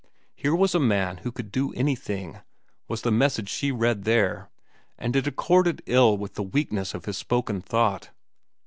Here 0.33 0.55
was 0.55 0.73
a 0.73 0.79
man 0.79 1.17
who 1.17 1.31
could 1.31 1.51
do 1.51 1.71
anything, 1.73 2.39
was 2.87 3.03
the 3.03 3.11
message 3.11 3.49
she 3.49 3.71
read 3.71 4.03
there, 4.03 4.49
and 4.97 5.15
it 5.15 5.27
accorded 5.27 5.83
ill 5.85 6.17
with 6.17 6.33
the 6.33 6.41
weakness 6.41 6.95
of 6.95 7.05
his 7.05 7.17
spoken 7.17 7.61
thought. 7.61 8.09